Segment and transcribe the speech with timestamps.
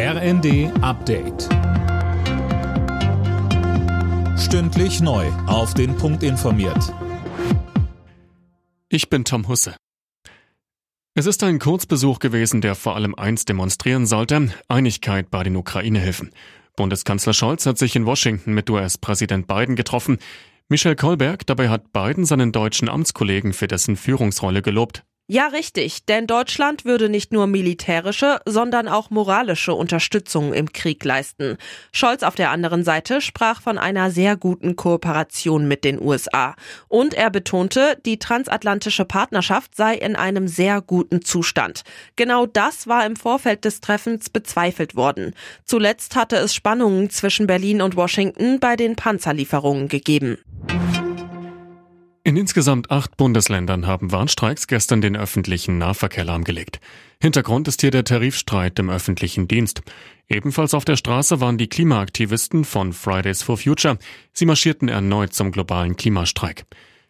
[0.00, 1.48] RND Update.
[4.38, 5.26] Stündlich neu.
[5.48, 6.94] Auf den Punkt informiert.
[8.88, 9.74] Ich bin Tom Husse.
[11.14, 16.30] Es ist ein Kurzbesuch gewesen, der vor allem eins demonstrieren sollte: Einigkeit bei den Ukraine-Hilfen.
[16.76, 20.18] Bundeskanzler Scholz hat sich in Washington mit US-Präsident Biden getroffen.
[20.68, 25.02] Michel Kolberg dabei hat Biden seinen deutschen Amtskollegen für dessen Führungsrolle gelobt.
[25.30, 31.58] Ja, richtig, denn Deutschland würde nicht nur militärische, sondern auch moralische Unterstützung im Krieg leisten.
[31.92, 36.54] Scholz auf der anderen Seite sprach von einer sehr guten Kooperation mit den USA.
[36.88, 41.82] Und er betonte, die transatlantische Partnerschaft sei in einem sehr guten Zustand.
[42.16, 45.34] Genau das war im Vorfeld des Treffens bezweifelt worden.
[45.66, 50.38] Zuletzt hatte es Spannungen zwischen Berlin und Washington bei den Panzerlieferungen gegeben.
[52.28, 56.78] In insgesamt acht Bundesländern haben Warnstreiks gestern den öffentlichen Nahverkehr lahmgelegt.
[57.22, 59.80] Hintergrund ist hier der Tarifstreit im öffentlichen Dienst.
[60.28, 63.96] Ebenfalls auf der Straße waren die Klimaaktivisten von Fridays for Future.
[64.34, 66.66] Sie marschierten erneut zum globalen Klimastreik.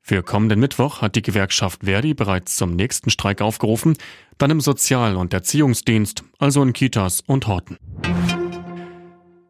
[0.00, 3.96] Für kommenden Mittwoch hat die Gewerkschaft Verdi bereits zum nächsten Streik aufgerufen,
[4.38, 7.78] dann im Sozial- und Erziehungsdienst, also in Kitas und Horten.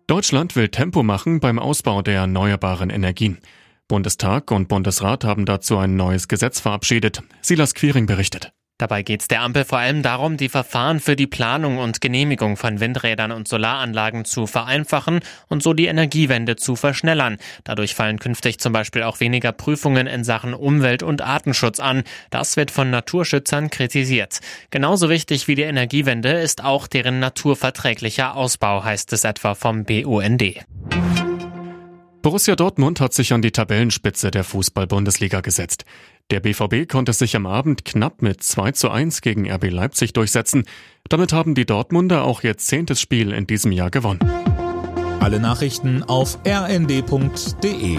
[0.07, 3.37] Deutschland will Tempo machen beim Ausbau der erneuerbaren Energien.
[3.91, 7.25] Bundestag und Bundesrat haben dazu ein neues Gesetz verabschiedet.
[7.43, 8.53] Silas Quiring berichtet.
[8.79, 12.57] Dabei geht es der Ampel vor allem darum, die Verfahren für die Planung und Genehmigung
[12.57, 17.39] von Windrädern und Solaranlagen zu vereinfachen und so die Energiewende zu verschnellern.
[17.65, 22.05] Dadurch fallen künftig zum Beispiel auch weniger Prüfungen in Sachen Umwelt- und Artenschutz an.
[22.31, 24.39] Das wird von Naturschützern kritisiert.
[24.71, 30.43] Genauso wichtig wie die Energiewende ist auch deren naturverträglicher Ausbau, heißt es etwa vom BUND.
[32.23, 35.87] Borussia Dortmund hat sich an die Tabellenspitze der Fußball-Bundesliga gesetzt.
[36.31, 40.65] Der BVB konnte sich am Abend knapp mit 2 zu 1 gegen RB Leipzig durchsetzen.
[41.09, 44.21] Damit haben die Dortmunder auch ihr zehntes Spiel in diesem Jahr gewonnen.
[45.21, 47.99] Alle Nachrichten auf rnd.de